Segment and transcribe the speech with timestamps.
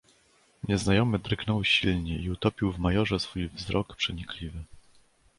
[0.67, 4.63] "Nieznajomy drgnął silnie i utopił w majorze swój wzrok przenikliwy."